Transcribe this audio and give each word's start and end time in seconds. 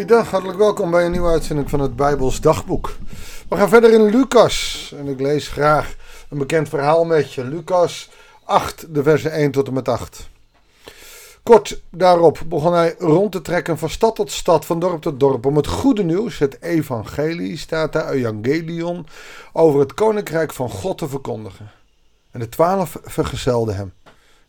Goeiedag, 0.00 0.30
hartelijk 0.30 0.58
welkom 0.58 0.90
bij 0.90 1.04
een 1.04 1.10
nieuwe 1.10 1.30
uitzending 1.30 1.70
van 1.70 1.80
het 1.80 1.96
Bijbels 1.96 2.40
Dagboek. 2.40 2.96
We 3.48 3.56
gaan 3.56 3.68
verder 3.68 3.92
in 3.92 4.04
Lucas 4.04 4.92
en 4.96 5.08
ik 5.08 5.20
lees 5.20 5.48
graag 5.48 5.94
een 6.28 6.38
bekend 6.38 6.68
verhaal 6.68 7.04
met 7.04 7.32
je. 7.32 7.44
Lucas 7.44 8.10
8, 8.44 8.94
de 8.94 9.02
versen 9.02 9.32
1 9.32 9.50
tot 9.50 9.66
en 9.66 9.72
met 9.72 9.88
8. 9.88 10.28
Kort 11.42 11.82
daarop 11.90 12.38
begon 12.46 12.72
hij 12.72 12.94
rond 12.98 13.32
te 13.32 13.42
trekken 13.42 13.78
van 13.78 13.90
stad 13.90 14.14
tot 14.14 14.30
stad, 14.30 14.64
van 14.66 14.78
dorp 14.80 15.02
tot 15.02 15.20
dorp, 15.20 15.46
om 15.46 15.56
het 15.56 15.66
goede 15.66 16.02
nieuws, 16.02 16.38
het 16.38 16.62
evangelie, 16.62 17.58
staat 17.58 17.92
daar, 17.92 18.10
evangelion, 18.10 19.06
over 19.52 19.80
het 19.80 19.94
koninkrijk 19.94 20.52
van 20.52 20.70
God 20.70 20.98
te 20.98 21.08
verkondigen. 21.08 21.70
En 22.30 22.40
de 22.40 22.48
twaalf 22.48 22.98
vergezelden 23.02 23.76
hem. 23.76 23.92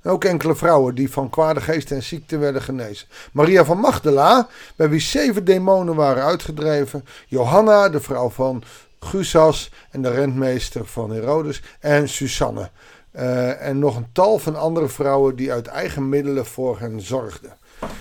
Ook 0.04 0.24
enkele 0.24 0.56
vrouwen 0.56 0.96
die 0.96 1.12
van 1.12 1.30
kwade 1.30 1.62
geesten 1.62 1.96
en 1.96 2.04
ziekten 2.04 2.40
werden 2.40 2.62
genezen. 2.62 3.08
Maria 3.32 3.66
van 3.66 3.78
Magdala, 3.78 4.48
bij 4.76 4.90
wie 4.90 5.00
zeven 5.00 5.46
demonen 5.46 5.96
waren 5.96 6.24
uitgedreven. 6.24 7.06
Johanna, 7.28 7.90
de 7.90 8.00
vrouw 8.00 8.30
van 8.30 8.64
Gusas 9.00 9.72
en 9.92 10.02
de 10.02 10.10
rentmeester 10.10 10.86
van 10.86 11.12
Herodes. 11.12 11.62
En 11.80 12.10
Susanne. 12.10 12.70
Uh, 13.16 13.68
en 13.68 13.80
nog 13.80 13.96
een 13.96 14.08
tal 14.12 14.40
van 14.40 14.56
andere 14.56 14.88
vrouwen 14.88 15.36
die 15.36 15.52
uit 15.52 15.68
eigen 15.68 16.10
middelen 16.10 16.46
voor 16.46 16.80
hen 16.80 17.02
zorgden. 17.02 17.58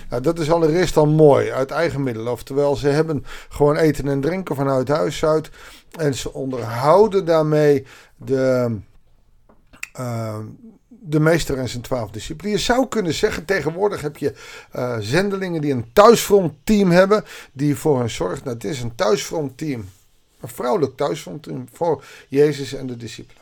Nou, 0.09 0.21
dat 0.21 0.39
is 0.39 0.51
allereerst 0.51 0.97
al 0.97 1.07
mooi, 1.07 1.51
uit 1.51 1.71
eigen 1.71 2.03
middelen. 2.03 2.31
Oftewel, 2.31 2.75
ze 2.75 2.87
hebben 2.87 3.25
gewoon 3.49 3.75
eten 3.75 4.07
en 4.07 4.21
drinken 4.21 4.55
vanuit 4.55 4.87
huis 4.87 5.25
uit. 5.25 5.49
En 5.91 6.13
ze 6.13 6.33
onderhouden 6.33 7.25
daarmee 7.25 7.85
de, 8.15 8.75
uh, 9.99 10.37
de 10.87 11.19
meester 11.19 11.57
en 11.57 11.69
zijn 11.69 11.81
twaalf 11.81 12.11
discipelen. 12.11 12.51
Je 12.51 12.57
zou 12.57 12.87
kunnen 12.87 13.13
zeggen, 13.13 13.45
tegenwoordig 13.45 14.01
heb 14.01 14.17
je 14.17 14.33
uh, 14.75 14.97
zendelingen 14.99 15.61
die 15.61 15.73
een 15.73 15.93
thuisfrontteam 15.93 16.91
hebben. 16.91 17.23
Die 17.51 17.75
voor 17.75 17.99
hen 17.99 18.09
zorgt. 18.09 18.43
Nou, 18.43 18.55
het 18.55 18.63
is 18.63 18.81
een 18.81 18.95
thuisfrontteam. 18.95 19.89
Een 20.41 20.49
vrouwelijk 20.49 20.97
thuisfrontteam 20.97 21.67
voor 21.73 22.03
Jezus 22.27 22.73
en 22.73 22.87
de 22.87 22.97
discipelen. 22.97 23.41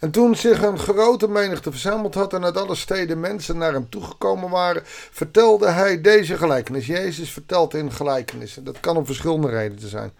En 0.00 0.10
toen 0.10 0.36
zich 0.36 0.62
een 0.62 0.78
grote 0.78 1.28
menigte 1.28 1.70
verzameld 1.70 2.14
had 2.14 2.32
en 2.32 2.44
uit 2.44 2.56
alle 2.56 2.74
steden 2.74 3.20
mensen 3.20 3.58
naar 3.58 3.72
hem 3.72 3.88
toegekomen 3.88 4.50
waren, 4.50 4.82
vertelde 5.10 5.68
hij 5.68 6.00
deze 6.00 6.36
gelijkenis. 6.36 6.86
Jezus 6.86 7.30
vertelt 7.30 7.74
in 7.74 7.92
gelijkenissen. 7.92 8.64
Dat 8.64 8.80
kan 8.80 8.96
om 8.96 9.06
verschillende 9.06 9.48
redenen 9.48 9.88
zijn. 9.88 10.12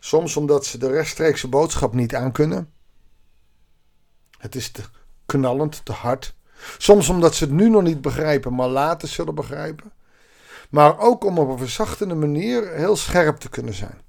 Soms 0.00 0.36
omdat 0.36 0.66
ze 0.66 0.78
de 0.78 0.90
rechtstreekse 0.90 1.48
boodschap 1.48 1.92
niet 1.92 2.14
aankunnen. 2.14 2.72
Het 4.40 4.54
is 4.54 4.70
te 4.70 4.82
knallend, 5.26 5.80
te 5.84 5.92
hard. 5.92 6.34
Soms 6.78 7.08
omdat 7.08 7.34
ze 7.34 7.44
het 7.44 7.52
nu 7.52 7.68
nog 7.68 7.82
niet 7.82 8.00
begrijpen, 8.00 8.54
maar 8.54 8.68
later 8.68 9.08
zullen 9.08 9.34
begrijpen. 9.34 9.92
Maar 10.70 10.98
ook 10.98 11.24
om 11.24 11.38
op 11.38 11.48
een 11.48 11.58
verzachtende 11.58 12.14
manier 12.14 12.68
heel 12.68 12.96
scherp 12.96 13.36
te 13.36 13.48
kunnen 13.48 13.74
zijn. 13.74 14.00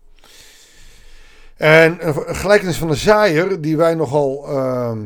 En 1.55 2.07
een 2.07 2.35
gelijkenis 2.35 2.77
van 2.77 2.89
een 2.89 2.95
zaaier, 2.95 3.61
die 3.61 3.77
wij 3.77 3.95
nogal 3.95 4.45
uh, 4.49 4.97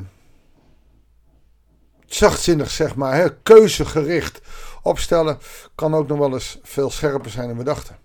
zachtzinnig, 2.05 2.71
zeg 2.71 2.95
maar, 2.95 3.15
hè, 3.15 3.35
keuzegericht 3.35 4.41
opstellen, 4.81 5.37
kan 5.75 5.95
ook 5.95 6.07
nog 6.07 6.17
wel 6.17 6.33
eens 6.33 6.59
veel 6.63 6.89
scherper 6.89 7.31
zijn 7.31 7.47
dan 7.47 7.57
we 7.57 7.63
dachten. 7.63 7.97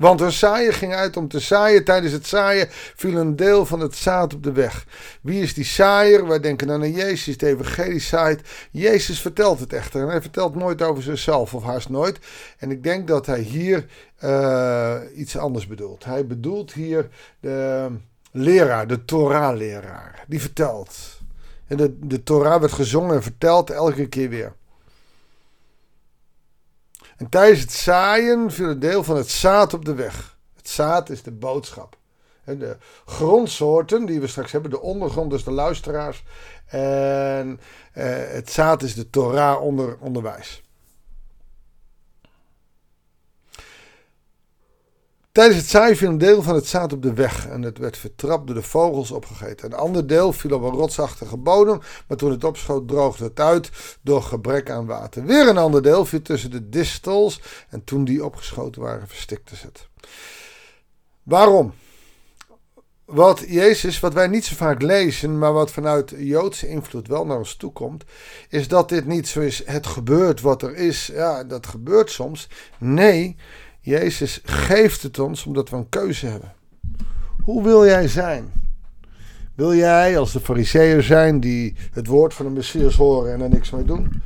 Want 0.00 0.20
een 0.20 0.32
zaaier 0.32 0.72
ging 0.72 0.94
uit 0.94 1.16
om 1.16 1.28
te 1.28 1.38
zaaien. 1.38 1.84
Tijdens 1.84 2.12
het 2.12 2.26
zaaien 2.26 2.66
viel 2.70 3.16
een 3.16 3.36
deel 3.36 3.66
van 3.66 3.80
het 3.80 3.96
zaad 3.96 4.34
op 4.34 4.42
de 4.42 4.52
weg. 4.52 4.86
Wie 5.22 5.42
is 5.42 5.54
die 5.54 5.64
zaaier? 5.64 6.26
Wij 6.26 6.40
denken 6.40 6.66
dan 6.66 6.82
aan 6.82 6.92
Jezus, 6.92 7.36
de 7.36 7.46
evangelie 7.46 8.00
zaait. 8.00 8.40
Jezus 8.70 9.20
vertelt 9.20 9.60
het 9.60 9.72
echter. 9.72 10.02
En 10.02 10.08
hij 10.08 10.20
vertelt 10.20 10.54
nooit 10.54 10.82
over 10.82 11.02
zichzelf, 11.02 11.54
of 11.54 11.62
haast 11.62 11.88
nooit. 11.88 12.18
En 12.58 12.70
ik 12.70 12.82
denk 12.82 13.08
dat 13.08 13.26
hij 13.26 13.40
hier 13.40 13.86
uh, 14.24 14.96
iets 15.14 15.36
anders 15.36 15.66
bedoelt. 15.66 16.04
Hij 16.04 16.26
bedoelt 16.26 16.72
hier 16.72 17.08
de 17.40 17.88
leraar, 18.30 18.86
de 18.86 19.04
Torah-leraar. 19.04 20.24
Die 20.26 20.40
vertelt. 20.40 21.18
En 21.66 21.76
de, 21.76 21.98
de 21.98 22.22
Torah 22.22 22.60
werd 22.60 22.72
gezongen 22.72 23.14
en 23.14 23.22
verteld 23.22 23.70
elke 23.70 24.06
keer 24.06 24.28
weer. 24.28 24.52
En 27.20 27.28
tijdens 27.28 27.60
het 27.60 27.72
zaaien 27.72 28.50
viel 28.50 28.68
een 28.68 28.78
deel 28.78 29.04
van 29.04 29.16
het 29.16 29.28
zaad 29.28 29.74
op 29.74 29.84
de 29.84 29.94
weg. 29.94 30.36
Het 30.56 30.68
zaad 30.68 31.10
is 31.10 31.22
de 31.22 31.30
boodschap. 31.30 31.96
En 32.44 32.58
de 32.58 32.76
grondsoorten 33.06 34.06
die 34.06 34.20
we 34.20 34.26
straks 34.26 34.52
hebben, 34.52 34.70
de 34.70 34.80
ondergrond, 34.80 35.30
dus 35.30 35.44
de 35.44 35.50
luisteraars. 35.50 36.24
En 36.66 37.60
eh, 37.92 38.04
het 38.28 38.50
zaad 38.50 38.82
is 38.82 38.94
de 38.94 39.10
Torah 39.10 39.62
onder, 39.62 39.96
onderwijs. 39.98 40.62
Tijdens 45.32 45.58
het 45.58 45.68
zaaien 45.68 45.96
viel 45.96 46.08
een 46.08 46.18
deel 46.18 46.42
van 46.42 46.54
het 46.54 46.66
zaad 46.66 46.92
op 46.92 47.02
de 47.02 47.12
weg 47.12 47.48
en 47.48 47.62
het 47.62 47.78
werd 47.78 47.96
vertrapt 47.96 48.46
door 48.46 48.56
de 48.56 48.62
vogels 48.62 49.10
opgegeten. 49.10 49.72
Een 49.72 49.78
ander 49.78 50.06
deel 50.06 50.32
viel 50.32 50.56
op 50.56 50.62
een 50.62 50.78
rotsachtige 50.78 51.36
bodem, 51.36 51.80
maar 52.06 52.16
toen 52.16 52.30
het 52.30 52.44
opschoot 52.44 52.88
droogde 52.88 53.24
het 53.24 53.40
uit 53.40 53.70
door 54.02 54.22
gebrek 54.22 54.70
aan 54.70 54.86
water. 54.86 55.24
Weer 55.24 55.48
een 55.48 55.56
ander 55.56 55.82
deel 55.82 56.04
viel 56.04 56.22
tussen 56.22 56.50
de 56.50 56.68
distels 56.68 57.40
en 57.68 57.84
toen 57.84 58.04
die 58.04 58.24
opgeschoten 58.24 58.82
waren 58.82 59.08
verstikte 59.08 59.56
ze 59.56 59.66
het. 59.66 59.88
Waarom? 61.22 61.74
Wat 63.04 63.44
Jezus, 63.46 64.00
wat 64.00 64.14
wij 64.14 64.26
niet 64.26 64.44
zo 64.44 64.56
vaak 64.56 64.82
lezen, 64.82 65.38
maar 65.38 65.52
wat 65.52 65.70
vanuit 65.70 66.14
Joodse 66.16 66.68
invloed 66.68 67.08
wel 67.08 67.26
naar 67.26 67.38
ons 67.38 67.56
toe 67.56 67.72
komt, 67.72 68.04
is 68.48 68.68
dat 68.68 68.88
dit 68.88 69.06
niet 69.06 69.28
zo 69.28 69.40
is, 69.40 69.62
het 69.66 69.86
gebeurt 69.86 70.40
wat 70.40 70.62
er 70.62 70.76
is, 70.76 71.06
ja, 71.06 71.44
dat 71.44 71.66
gebeurt 71.66 72.10
soms. 72.10 72.48
Nee, 72.78 73.36
Jezus 73.80 74.40
geeft 74.44 75.02
het 75.02 75.18
ons 75.18 75.44
omdat 75.44 75.70
we 75.70 75.76
een 75.76 75.88
keuze 75.88 76.26
hebben. 76.26 76.52
Hoe 77.42 77.62
wil 77.62 77.86
jij 77.86 78.08
zijn? 78.08 78.52
Wil 79.54 79.74
jij 79.74 80.18
als 80.18 80.32
de 80.32 80.40
fariseeën 80.40 81.02
zijn 81.02 81.40
die 81.40 81.76
het 81.92 82.06
woord 82.06 82.34
van 82.34 82.46
de 82.46 82.52
Messias 82.52 82.96
horen 82.96 83.32
en 83.32 83.40
er 83.40 83.48
niks 83.48 83.70
mee 83.70 83.84
doen? 83.84 84.22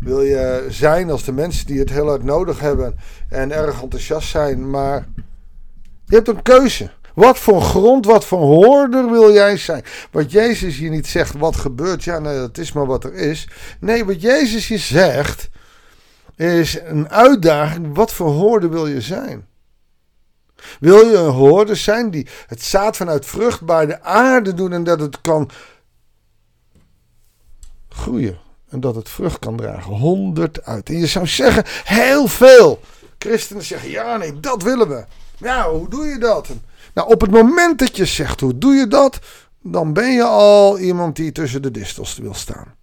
Wil 0.00 0.22
je 0.22 0.66
zijn 0.68 1.10
als 1.10 1.24
de 1.24 1.32
mensen 1.32 1.66
die 1.66 1.78
het 1.78 1.90
heel 1.90 2.06
hard 2.06 2.22
nodig 2.22 2.60
hebben 2.60 2.94
en 3.28 3.52
erg 3.52 3.82
enthousiast 3.82 4.28
zijn, 4.28 4.70
maar 4.70 5.08
je 6.04 6.14
hebt 6.14 6.28
een 6.28 6.42
keuze. 6.42 6.90
Wat 7.14 7.38
voor 7.38 7.62
grond, 7.62 8.06
wat 8.06 8.24
voor 8.24 8.38
hoorder 8.38 9.10
wil 9.10 9.32
jij 9.32 9.56
zijn? 9.56 9.84
Wat 10.10 10.32
Jezus 10.32 10.76
hier 10.76 10.90
niet 10.90 11.06
zegt, 11.06 11.38
wat 11.38 11.56
gebeurt, 11.56 12.04
ja, 12.04 12.18
nee, 12.18 12.36
dat 12.36 12.58
is 12.58 12.72
maar 12.72 12.86
wat 12.86 13.04
er 13.04 13.14
is. 13.14 13.48
Nee, 13.80 14.04
wat 14.04 14.20
Jezus 14.20 14.66
hier 14.66 14.78
zegt, 14.78 15.50
is 16.42 16.78
een 16.84 17.08
uitdaging. 17.08 17.94
Wat 17.94 18.12
voor 18.12 18.30
hoorde 18.30 18.68
wil 18.68 18.86
je 18.86 19.00
zijn? 19.00 19.46
Wil 20.80 21.06
je 21.06 21.16
een 21.16 21.30
hoorde 21.30 21.74
zijn 21.74 22.10
die 22.10 22.26
het 22.46 22.62
zaad 22.62 22.96
vanuit 22.96 23.26
vruchtbare 23.26 24.02
aarde 24.02 24.54
doen 24.54 24.72
en 24.72 24.84
dat 24.84 25.00
het 25.00 25.20
kan 25.20 25.50
groeien 27.88 28.38
en 28.68 28.80
dat 28.80 28.94
het 28.94 29.08
vrucht 29.08 29.38
kan 29.38 29.56
dragen? 29.56 29.92
Honderd 29.92 30.64
uit. 30.64 30.88
En 30.88 30.98
je 30.98 31.06
zou 31.06 31.26
zeggen, 31.26 31.64
heel 31.84 32.26
veel. 32.26 32.80
Christenen 33.18 33.62
zeggen, 33.62 33.90
ja 33.90 34.16
nee, 34.16 34.40
dat 34.40 34.62
willen 34.62 34.88
we. 34.88 35.04
Ja, 35.36 35.70
hoe 35.70 35.88
doe 35.88 36.06
je 36.06 36.18
dat? 36.18 36.48
Nou, 36.94 37.08
op 37.08 37.20
het 37.20 37.30
moment 37.30 37.78
dat 37.78 37.96
je 37.96 38.04
zegt, 38.04 38.40
hoe 38.40 38.58
doe 38.58 38.74
je 38.74 38.86
dat? 38.86 39.18
Dan 39.62 39.92
ben 39.92 40.12
je 40.12 40.24
al 40.24 40.78
iemand 40.78 41.16
die 41.16 41.32
tussen 41.32 41.62
de 41.62 41.70
distels 41.70 42.16
wil 42.16 42.34
staan. 42.34 42.74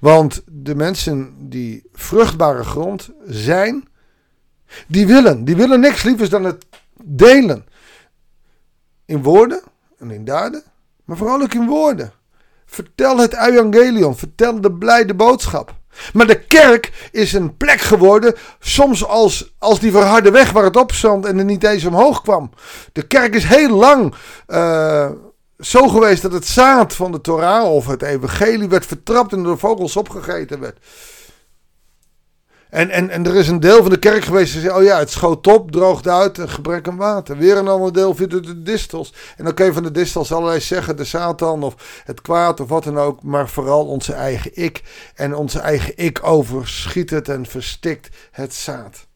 Want 0.00 0.42
de 0.46 0.74
mensen 0.74 1.34
die 1.38 1.88
vruchtbare 1.92 2.64
grond 2.64 3.10
zijn, 3.26 3.88
die 4.86 5.06
willen, 5.06 5.44
die 5.44 5.56
willen 5.56 5.80
niks 5.80 6.02
lievers 6.02 6.28
dan 6.28 6.44
het 6.44 6.66
delen. 7.04 7.66
In 9.04 9.22
woorden 9.22 9.62
en 9.98 10.10
in 10.10 10.24
daden, 10.24 10.62
maar 11.04 11.16
vooral 11.16 11.40
ook 11.40 11.54
in 11.54 11.66
woorden. 11.66 12.12
Vertel 12.66 13.18
het 13.18 13.32
evangelion, 13.32 14.16
vertel 14.16 14.60
de 14.60 14.72
blijde 14.72 15.14
boodschap. 15.14 15.78
Maar 16.12 16.26
de 16.26 16.40
kerk 16.40 17.08
is 17.12 17.32
een 17.32 17.56
plek 17.56 17.80
geworden, 17.80 18.34
soms 18.58 19.04
als, 19.04 19.54
als 19.58 19.80
die 19.80 19.90
verharde 19.90 20.30
weg 20.30 20.52
waar 20.52 20.64
het 20.64 20.76
op 20.76 20.92
stond 20.92 21.26
en 21.26 21.38
er 21.38 21.44
niet 21.44 21.64
eens 21.64 21.84
omhoog 21.84 22.22
kwam. 22.22 22.50
De 22.92 23.06
kerk 23.06 23.34
is 23.34 23.44
heel 23.44 23.76
lang 23.76 24.14
uh, 24.48 25.10
zo 25.60 25.88
geweest 25.88 26.22
dat 26.22 26.32
het 26.32 26.46
zaad 26.46 26.94
van 26.94 27.12
de 27.12 27.20
Torah 27.20 27.72
of 27.72 27.86
het 27.86 28.02
evangelie 28.02 28.68
werd 28.68 28.86
vertrapt 28.86 29.32
en 29.32 29.42
door 29.42 29.58
vogels 29.58 29.96
opgegeten 29.96 30.60
werd. 30.60 30.78
En, 32.70 32.90
en, 32.90 33.10
en 33.10 33.26
er 33.26 33.36
is 33.36 33.48
een 33.48 33.60
deel 33.60 33.82
van 33.82 33.90
de 33.90 33.98
kerk 33.98 34.24
geweest 34.24 34.52
die 34.52 34.62
zei, 34.62 34.76
oh 34.76 34.82
ja, 34.82 34.98
het 34.98 35.10
schoot 35.10 35.46
op, 35.46 35.70
droogde 35.70 36.10
uit, 36.10 36.38
een 36.38 36.48
gebrek 36.48 36.88
aan 36.88 36.96
water. 36.96 37.36
Weer 37.36 37.56
een 37.56 37.68
ander 37.68 37.92
deel 37.92 38.14
vindt 38.14 38.32
het 38.32 38.44
de 38.44 38.62
distels. 38.62 39.14
En 39.36 39.44
dan 39.44 39.54
kun 39.54 39.64
je 39.64 39.72
van 39.72 39.82
de 39.82 39.90
distels 39.90 40.32
allerlei 40.32 40.60
zeggen, 40.60 40.96
de 40.96 41.04
Satan 41.04 41.62
of 41.62 42.02
het 42.04 42.20
kwaad 42.20 42.60
of 42.60 42.68
wat 42.68 42.84
dan 42.84 42.98
ook. 42.98 43.22
Maar 43.22 43.48
vooral 43.48 43.86
onze 43.86 44.12
eigen 44.12 44.50
ik. 44.54 44.82
En 45.14 45.34
onze 45.34 45.58
eigen 45.58 45.92
ik 45.96 46.26
overschiet 46.26 47.10
het 47.10 47.28
en 47.28 47.46
verstikt 47.46 48.08
het 48.30 48.54
zaad. 48.54 49.08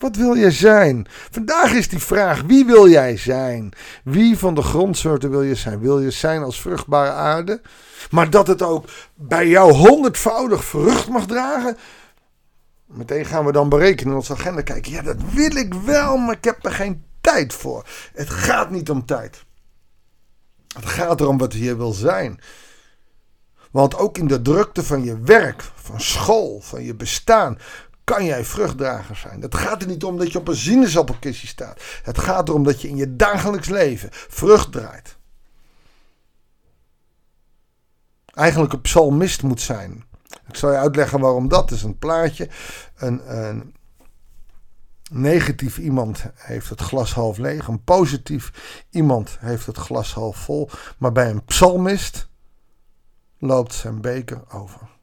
Wat 0.00 0.16
wil 0.16 0.34
je 0.34 0.50
zijn? 0.50 1.06
Vandaag 1.30 1.72
is 1.72 1.88
die 1.88 1.98
vraag: 1.98 2.42
wie 2.42 2.64
wil 2.64 2.88
jij 2.88 3.16
zijn? 3.16 3.72
Wie 4.04 4.38
van 4.38 4.54
de 4.54 4.62
grondsoorten 4.62 5.30
wil 5.30 5.42
je 5.42 5.54
zijn? 5.54 5.80
Wil 5.80 6.00
je 6.00 6.10
zijn 6.10 6.42
als 6.42 6.60
vruchtbare 6.60 7.10
aarde? 7.10 7.60
Maar 8.10 8.30
dat 8.30 8.46
het 8.46 8.62
ook 8.62 8.84
bij 9.14 9.48
jou 9.48 9.72
honderdvoudig 9.72 10.64
vrucht 10.64 11.08
mag 11.08 11.26
dragen? 11.26 11.76
Meteen 12.86 13.24
gaan 13.24 13.44
we 13.44 13.52
dan 13.52 13.68
berekenen 13.68 14.12
in 14.12 14.18
onze 14.18 14.32
agenda 14.32 14.62
kijken. 14.62 14.92
Ja, 14.92 15.02
dat 15.02 15.16
wil 15.32 15.56
ik 15.56 15.74
wel, 15.74 16.16
maar 16.16 16.36
ik 16.36 16.44
heb 16.44 16.64
er 16.64 16.72
geen 16.72 17.04
tijd 17.20 17.52
voor. 17.52 17.86
Het 18.14 18.30
gaat 18.30 18.70
niet 18.70 18.90
om 18.90 19.06
tijd. 19.06 19.44
Het 20.74 20.86
gaat 20.86 21.20
erom 21.20 21.38
wat 21.38 21.54
je 21.54 21.76
wil 21.76 21.92
zijn. 21.92 22.40
Want 23.70 23.96
ook 23.96 24.18
in 24.18 24.26
de 24.26 24.42
drukte 24.42 24.82
van 24.82 25.04
je 25.04 25.20
werk, 25.20 25.62
van 25.74 26.00
school, 26.00 26.60
van 26.60 26.82
je 26.82 26.94
bestaan, 26.94 27.58
kan 28.10 28.24
jij 28.24 28.44
vruchtdrager 28.44 29.16
zijn. 29.16 29.40
Het 29.40 29.54
gaat 29.54 29.82
er 29.82 29.88
niet 29.88 30.04
om 30.04 30.18
dat 30.18 30.32
je 30.32 30.38
op 30.38 30.48
een 30.48 30.56
sinaasappelkistje 30.56 31.46
staat. 31.46 31.82
Het 32.02 32.18
gaat 32.18 32.48
erom 32.48 32.62
dat 32.62 32.82
je 32.82 32.88
in 32.88 32.96
je 32.96 33.16
dagelijks 33.16 33.68
leven 33.68 34.08
vrucht 34.12 34.72
draait. 34.72 35.16
Eigenlijk 38.26 38.72
een 38.72 38.80
psalmist 38.80 39.42
moet 39.42 39.60
zijn. 39.60 40.04
Ik 40.48 40.56
zal 40.56 40.70
je 40.70 40.76
uitleggen 40.76 41.20
waarom 41.20 41.48
dat 41.48 41.70
is. 41.70 41.82
Een 41.82 41.98
plaatje. 41.98 42.48
Een, 42.96 43.38
een 43.38 43.74
negatief 45.10 45.78
iemand 45.78 46.24
heeft 46.34 46.68
het 46.68 46.80
glas 46.80 47.14
half 47.14 47.38
leeg. 47.38 47.68
Een 47.68 47.84
positief 47.84 48.52
iemand 48.90 49.36
heeft 49.40 49.66
het 49.66 49.76
glas 49.76 50.14
half 50.14 50.36
vol. 50.36 50.70
Maar 50.98 51.12
bij 51.12 51.30
een 51.30 51.44
psalmist 51.44 52.28
loopt 53.38 53.74
zijn 53.74 54.00
beker 54.00 54.42
over. 54.48 54.98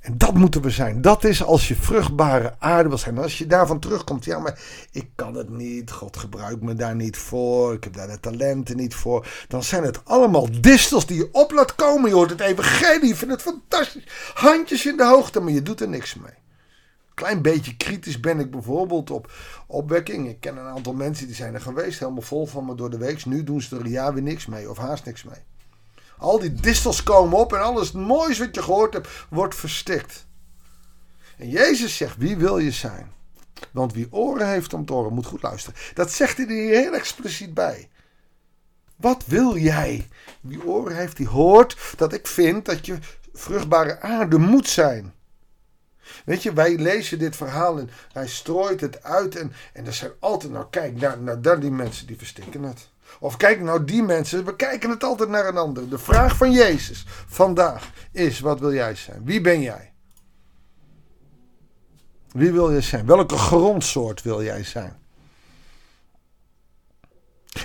En 0.00 0.18
dat 0.18 0.34
moeten 0.34 0.62
we 0.62 0.70
zijn. 0.70 1.00
Dat 1.00 1.24
is 1.24 1.44
als 1.44 1.68
je 1.68 1.76
vruchtbare 1.76 2.54
aarde 2.58 2.88
wil 2.88 2.98
zijn. 2.98 3.18
als 3.18 3.38
je 3.38 3.46
daarvan 3.46 3.78
terugkomt, 3.78 4.24
ja, 4.24 4.38
maar 4.38 4.60
ik 4.90 5.08
kan 5.14 5.34
het 5.34 5.48
niet. 5.48 5.90
God 5.90 6.16
gebruikt 6.16 6.62
me 6.62 6.74
daar 6.74 6.94
niet 6.94 7.16
voor. 7.16 7.74
Ik 7.74 7.84
heb 7.84 7.94
daar 7.94 8.08
de 8.08 8.20
talenten 8.20 8.76
niet 8.76 8.94
voor. 8.94 9.26
Dan 9.48 9.62
zijn 9.62 9.82
het 9.82 10.04
allemaal 10.04 10.60
distels 10.60 11.06
die 11.06 11.16
je 11.16 11.28
op 11.32 11.52
laat 11.52 11.74
komen. 11.74 12.08
Je 12.08 12.14
hoort 12.14 12.30
het 12.30 12.40
evangelie, 12.40 13.08
je 13.08 13.16
vindt 13.16 13.34
het 13.34 13.42
fantastisch. 13.42 14.06
Handjes 14.34 14.86
in 14.86 14.96
de 14.96 15.06
hoogte, 15.06 15.40
maar 15.40 15.52
je 15.52 15.62
doet 15.62 15.80
er 15.80 15.88
niks 15.88 16.14
mee. 16.14 16.38
Klein 17.14 17.42
beetje 17.42 17.76
kritisch 17.76 18.20
ben 18.20 18.40
ik 18.40 18.50
bijvoorbeeld 18.50 19.10
op 19.10 19.32
opwekking. 19.66 20.28
Ik 20.28 20.40
ken 20.40 20.56
een 20.56 20.66
aantal 20.66 20.92
mensen 20.92 21.26
die 21.26 21.34
zijn 21.34 21.54
er 21.54 21.60
geweest, 21.60 21.98
helemaal 21.98 22.22
vol 22.22 22.46
van 22.46 22.64
me 22.64 22.74
door 22.74 22.90
de 22.90 22.98
week. 22.98 23.24
Nu 23.24 23.44
doen 23.44 23.60
ze 23.60 23.76
er 23.76 23.86
jaar 23.86 24.14
weer 24.14 24.22
niks 24.22 24.46
mee, 24.46 24.70
of 24.70 24.78
haast 24.78 25.04
niks 25.04 25.22
mee. 25.22 25.38
Al 26.20 26.38
die 26.38 26.54
distels 26.54 27.02
komen 27.02 27.38
op 27.38 27.52
en 27.52 27.62
alles 27.62 27.92
moois 27.92 28.38
wat 28.38 28.54
je 28.54 28.62
gehoord 28.62 28.92
hebt 28.92 29.08
wordt 29.28 29.54
verstikt. 29.54 30.26
En 31.38 31.48
Jezus 31.48 31.96
zegt, 31.96 32.16
wie 32.16 32.36
wil 32.36 32.58
je 32.58 32.70
zijn? 32.70 33.12
Want 33.70 33.92
wie 33.92 34.06
oren 34.10 34.48
heeft 34.48 34.74
om 34.74 34.84
te 34.84 34.92
horen, 34.92 35.12
moet 35.12 35.26
goed 35.26 35.42
luisteren. 35.42 35.80
Dat 35.94 36.12
zegt 36.12 36.36
hij 36.36 36.46
er 36.46 36.52
heel 36.52 36.94
expliciet 36.94 37.54
bij. 37.54 37.88
Wat 38.96 39.24
wil 39.26 39.56
jij? 39.56 40.08
Wie 40.40 40.66
oren 40.66 40.96
heeft, 40.96 41.16
die 41.16 41.28
hoort 41.28 41.76
dat 41.96 42.12
ik 42.12 42.26
vind 42.26 42.64
dat 42.64 42.86
je 42.86 42.98
vruchtbare 43.32 44.00
aarde 44.00 44.38
moet 44.38 44.68
zijn. 44.68 45.14
Weet 46.24 46.42
je, 46.42 46.52
wij 46.52 46.76
lezen 46.76 47.18
dit 47.18 47.36
verhaal 47.36 47.78
en 47.78 47.90
hij 48.12 48.28
strooit 48.28 48.80
het 48.80 49.02
uit. 49.02 49.36
En, 49.36 49.52
en 49.72 49.86
er 49.86 49.94
zijn 49.94 50.10
altijd, 50.18 50.52
nou 50.52 50.66
kijk, 50.70 51.00
naar, 51.00 51.18
naar 51.18 51.60
die 51.60 51.70
mensen 51.70 52.06
die 52.06 52.16
verstikken 52.16 52.62
het. 52.62 52.88
Of 53.18 53.36
kijk 53.36 53.60
nou, 53.60 53.84
die 53.84 54.02
mensen, 54.02 54.44
we 54.44 54.56
kijken 54.56 54.90
het 54.90 55.04
altijd 55.04 55.28
naar 55.28 55.48
een 55.48 55.56
ander. 55.56 55.88
De 55.88 55.98
vraag 55.98 56.36
van 56.36 56.52
Jezus 56.52 57.04
vandaag 57.26 57.90
is: 58.12 58.40
wat 58.40 58.60
wil 58.60 58.72
jij 58.72 58.94
zijn? 58.94 59.24
Wie 59.24 59.40
ben 59.40 59.60
jij? 59.60 59.92
Wie 62.32 62.52
wil 62.52 62.72
je 62.72 62.80
zijn? 62.80 63.06
Welke 63.06 63.36
grondsoort 63.36 64.22
wil 64.22 64.42
jij 64.42 64.64
zijn? 64.64 64.98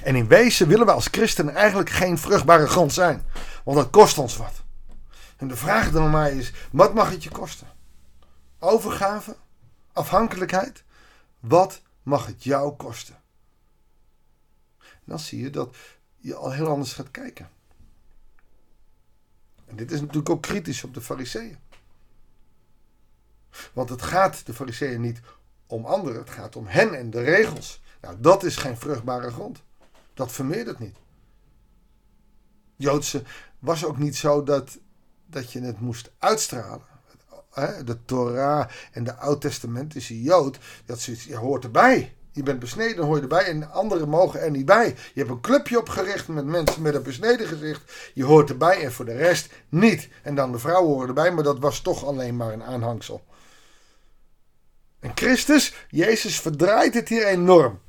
En 0.03 0.15
in 0.15 0.27
wezen 0.27 0.67
willen 0.67 0.85
we 0.85 0.91
als 0.91 1.07
christenen 1.11 1.55
eigenlijk 1.55 1.89
geen 1.89 2.17
vruchtbare 2.17 2.67
grond 2.67 2.93
zijn. 2.93 3.23
Want 3.63 3.77
dat 3.77 3.89
kost 3.89 4.17
ons 4.17 4.37
wat. 4.37 4.63
En 5.37 5.47
de 5.47 5.55
vraag 5.55 5.91
dan 5.91 6.11
mij 6.11 6.37
is: 6.37 6.53
wat 6.71 6.93
mag 6.93 7.09
het 7.09 7.23
je 7.23 7.29
kosten? 7.29 7.67
Overgave? 8.59 9.35
Afhankelijkheid? 9.93 10.83
Wat 11.39 11.81
mag 12.03 12.25
het 12.25 12.43
jou 12.43 12.75
kosten? 12.75 13.23
dan 15.05 15.19
zie 15.19 15.41
je 15.41 15.49
dat 15.49 15.75
je 16.17 16.35
al 16.35 16.51
heel 16.51 16.67
anders 16.67 16.93
gaat 16.93 17.11
kijken. 17.11 17.49
En 19.65 19.75
dit 19.75 19.91
is 19.91 19.99
natuurlijk 19.99 20.29
ook 20.29 20.41
kritisch 20.41 20.83
op 20.83 20.93
de 20.93 21.01
fariseeën. 21.01 21.57
Want 23.73 23.89
het 23.89 24.01
gaat 24.01 24.45
de 24.45 24.53
fariseeën 24.53 25.01
niet 25.01 25.21
om 25.67 25.85
anderen, 25.85 26.19
het 26.19 26.29
gaat 26.29 26.55
om 26.55 26.67
hen 26.67 26.97
en 26.97 27.09
de 27.09 27.21
regels. 27.21 27.81
Nou, 28.01 28.15
dat 28.19 28.43
is 28.43 28.55
geen 28.55 28.77
vruchtbare 28.77 29.31
grond. 29.31 29.63
Dat 30.13 30.31
vermeerdert 30.31 30.79
niet. 30.79 30.97
Joodse 32.75 33.23
was 33.59 33.85
ook 33.85 33.97
niet 33.97 34.15
zo 34.15 34.43
dat, 34.43 34.77
dat 35.25 35.51
je 35.51 35.61
het 35.61 35.79
moest 35.79 36.11
uitstralen. 36.17 36.94
De 37.85 37.97
Torah 38.05 38.67
en 38.91 39.03
de 39.03 39.15
Oud-testamentische 39.15 40.21
Jood, 40.21 40.57
dat 40.85 41.03
je 41.03 41.35
hoort 41.35 41.63
erbij. 41.63 42.15
Je 42.31 42.43
bent 42.43 42.59
besneden, 42.59 43.05
hoor 43.05 43.15
je 43.15 43.21
erbij. 43.21 43.43
En 43.43 43.71
anderen 43.71 44.09
mogen 44.09 44.41
er 44.41 44.51
niet 44.51 44.65
bij. 44.65 44.95
Je 45.13 45.19
hebt 45.19 45.29
een 45.29 45.41
clubje 45.41 45.79
opgericht 45.79 46.27
met 46.27 46.45
mensen 46.45 46.81
met 46.81 46.95
een 46.95 47.03
besneden 47.03 47.47
gezicht. 47.47 47.91
Je 48.13 48.23
hoort 48.23 48.49
erbij 48.49 48.83
en 48.83 48.91
voor 48.91 49.05
de 49.05 49.15
rest 49.15 49.53
niet. 49.69 50.09
En 50.23 50.35
dan 50.35 50.51
de 50.51 50.59
vrouwen 50.59 50.93
horen 50.93 51.07
erbij, 51.07 51.31
maar 51.31 51.43
dat 51.43 51.59
was 51.59 51.81
toch 51.81 52.05
alleen 52.05 52.35
maar 52.35 52.53
een 52.53 52.63
aanhangsel. 52.63 53.23
En 54.99 55.11
Christus, 55.15 55.85
Jezus, 55.89 56.39
verdraait 56.39 56.93
het 56.93 57.09
hier 57.09 57.25
enorm. 57.25 57.79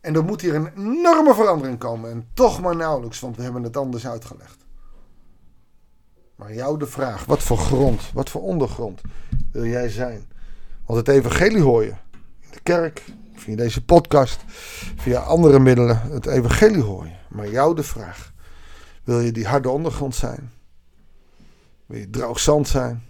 En 0.00 0.14
er 0.14 0.24
moet 0.24 0.40
hier 0.40 0.54
een 0.54 0.72
enorme 0.76 1.34
verandering 1.34 1.78
komen. 1.78 2.10
En 2.10 2.28
toch 2.34 2.60
maar 2.60 2.76
nauwelijks, 2.76 3.20
want 3.20 3.36
we 3.36 3.42
hebben 3.42 3.62
het 3.62 3.76
anders 3.76 4.06
uitgelegd. 4.06 4.66
Maar 6.38 6.54
jou 6.54 6.78
de 6.78 6.86
vraag, 6.86 7.24
wat 7.24 7.42
voor 7.42 7.58
grond, 7.58 8.12
wat 8.12 8.30
voor 8.30 8.42
ondergrond 8.42 9.00
wil 9.52 9.64
jij 9.64 9.88
zijn? 9.88 10.28
Want 10.86 10.98
het 10.98 11.16
evangelie 11.16 11.62
hoor 11.62 11.84
je. 11.84 11.94
In 12.40 12.50
de 12.50 12.60
kerk, 12.60 13.04
via 13.34 13.56
deze 13.56 13.84
podcast, 13.84 14.40
via 14.96 15.20
andere 15.20 15.58
middelen 15.58 16.00
het 16.00 16.26
evangelie 16.26 16.82
hoor 16.82 17.06
je. 17.06 17.14
Maar 17.28 17.48
jou 17.48 17.74
de 17.74 17.82
vraag, 17.82 18.32
wil 19.04 19.20
je 19.20 19.32
die 19.32 19.46
harde 19.46 19.70
ondergrond 19.70 20.14
zijn? 20.14 20.52
Wil 21.86 21.98
je 21.98 22.10
droog 22.10 22.38
zand 22.38 22.68
zijn? 22.68 23.04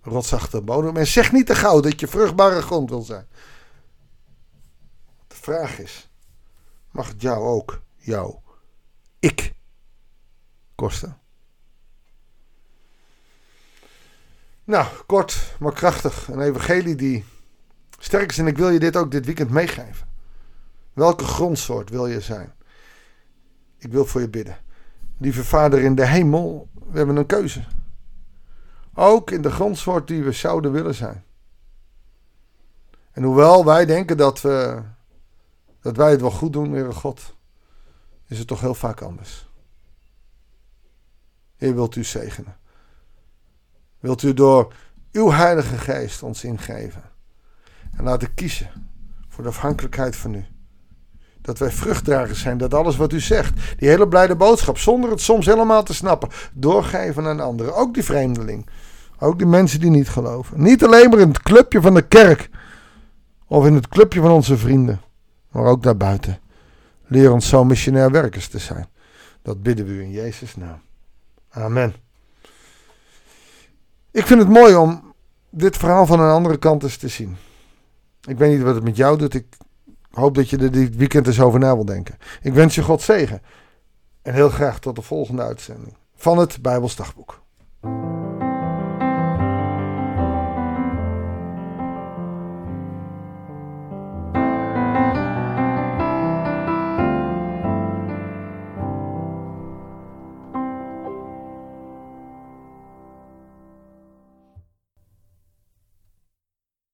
Rotsachtige 0.00 0.62
bodem? 0.62 0.96
En 0.96 1.06
zeg 1.06 1.32
niet 1.32 1.46
te 1.46 1.54
gauw 1.54 1.80
dat 1.80 2.00
je 2.00 2.06
vruchtbare 2.08 2.62
grond 2.62 2.90
wil 2.90 3.02
zijn. 3.02 3.26
De 5.26 5.36
vraag 5.36 5.78
is, 5.78 6.10
mag 6.90 7.08
het 7.08 7.22
jou 7.22 7.44
ook, 7.44 7.82
jou, 7.96 8.36
ik, 9.18 9.54
kosten? 10.74 11.21
Nou, 14.64 14.86
kort 15.06 15.56
maar 15.58 15.72
krachtig. 15.72 16.28
Een 16.28 16.40
evangelie 16.40 16.94
die 16.94 17.24
Sterk 18.02 18.30
is, 18.30 18.38
en 18.38 18.46
ik 18.46 18.56
wil 18.56 18.70
je 18.70 18.78
dit 18.78 18.96
ook 18.96 19.10
dit 19.10 19.26
weekend 19.26 19.50
meegeven. 19.50 20.08
Welke 20.92 21.24
grondsoort 21.24 21.90
wil 21.90 22.06
je 22.06 22.20
zijn? 22.20 22.52
Ik 23.78 23.92
wil 23.92 24.06
voor 24.06 24.20
je 24.20 24.28
bidden. 24.28 24.58
Lieve 25.18 25.44
Vader 25.44 25.82
in 25.82 25.94
de 25.94 26.06
hemel, 26.06 26.68
we 26.90 26.96
hebben 26.96 27.16
een 27.16 27.26
keuze. 27.26 27.64
Ook 28.94 29.30
in 29.30 29.42
de 29.42 29.50
grondsoort 29.50 30.06
die 30.08 30.22
we 30.22 30.32
zouden 30.32 30.72
willen 30.72 30.94
zijn. 30.94 31.24
En 33.12 33.22
hoewel 33.22 33.64
wij 33.64 33.86
denken 33.86 34.16
dat, 34.16 34.40
we, 34.40 34.82
dat 35.80 35.96
wij 35.96 36.10
het 36.10 36.20
wel 36.20 36.30
goed 36.30 36.52
doen, 36.52 36.72
Heere 36.72 36.92
God, 36.92 37.34
is 38.26 38.38
het 38.38 38.46
toch 38.46 38.60
heel 38.60 38.74
vaak 38.74 39.00
anders. 39.00 39.48
Heer, 41.56 41.74
wilt 41.74 41.96
u 41.96 42.04
zegenen? 42.04 42.56
Wilt 44.02 44.22
u 44.22 44.34
door 44.34 44.72
uw 45.12 45.30
Heilige 45.30 45.78
Geest 45.78 46.22
ons 46.22 46.44
ingeven? 46.44 47.02
En 47.96 48.04
laten 48.04 48.34
kiezen 48.34 48.70
voor 49.28 49.42
de 49.42 49.50
afhankelijkheid 49.50 50.16
van 50.16 50.34
u. 50.34 50.44
Dat 51.40 51.58
wij 51.58 51.70
vruchtdragers 51.70 52.40
zijn, 52.40 52.58
dat 52.58 52.74
alles 52.74 52.96
wat 52.96 53.12
u 53.12 53.20
zegt, 53.20 53.78
die 53.78 53.88
hele 53.88 54.08
blijde 54.08 54.36
boodschap, 54.36 54.78
zonder 54.78 55.10
het 55.10 55.20
soms 55.20 55.46
helemaal 55.46 55.82
te 55.82 55.94
snappen, 55.94 56.28
doorgeven 56.52 57.26
aan 57.26 57.40
anderen. 57.40 57.74
Ook 57.74 57.94
die 57.94 58.02
vreemdeling. 58.02 58.68
Ook 59.18 59.38
die 59.38 59.46
mensen 59.46 59.80
die 59.80 59.90
niet 59.90 60.08
geloven. 60.08 60.62
Niet 60.62 60.84
alleen 60.84 61.10
maar 61.10 61.18
in 61.18 61.28
het 61.28 61.42
clubje 61.42 61.80
van 61.80 61.94
de 61.94 62.02
kerk. 62.02 62.50
Of 63.46 63.66
in 63.66 63.74
het 63.74 63.88
clubje 63.88 64.20
van 64.20 64.30
onze 64.30 64.56
vrienden. 64.56 65.00
Maar 65.50 65.64
ook 65.64 65.82
daarbuiten. 65.82 66.38
Leer 67.06 67.32
ons 67.32 67.48
zo 67.48 67.64
missionair 67.64 68.10
werkers 68.10 68.48
te 68.48 68.58
zijn. 68.58 68.86
Dat 69.42 69.62
bidden 69.62 69.86
we 69.86 69.92
u 69.92 70.00
in 70.02 70.10
Jezus' 70.10 70.56
naam. 70.56 70.80
Amen. 71.50 71.94
Ik 74.12 74.26
vind 74.26 74.40
het 74.40 74.48
mooi 74.48 74.74
om 74.74 75.14
dit 75.50 75.76
verhaal 75.76 76.06
van 76.06 76.20
een 76.20 76.30
andere 76.30 76.56
kant 76.56 76.82
eens 76.82 76.96
te 76.96 77.08
zien. 77.08 77.36
Ik 78.28 78.38
weet 78.38 78.50
niet 78.50 78.62
wat 78.62 78.74
het 78.74 78.84
met 78.84 78.96
jou 78.96 79.18
doet. 79.18 79.34
Ik 79.34 79.46
hoop 80.10 80.34
dat 80.34 80.50
je 80.50 80.56
er 80.58 80.72
dit 80.72 80.96
weekend 80.96 81.26
eens 81.26 81.40
over 81.40 81.60
na 81.60 81.74
wil 81.74 81.84
denken. 81.84 82.16
Ik 82.42 82.52
wens 82.52 82.74
je 82.74 82.82
God 82.82 83.02
zegen. 83.02 83.42
En 84.22 84.34
heel 84.34 84.48
graag 84.48 84.78
tot 84.78 84.96
de 84.96 85.02
volgende 85.02 85.42
uitzending 85.42 85.96
van 86.14 86.38
het 86.38 86.62
Bijbelsdagboek. 86.62 87.40